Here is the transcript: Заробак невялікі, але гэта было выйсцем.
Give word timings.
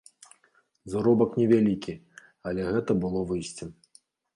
Заробак 0.93 1.37
невялікі, 1.41 1.93
але 2.49 2.61
гэта 2.75 2.91
было 3.05 3.19
выйсцем. 3.35 3.69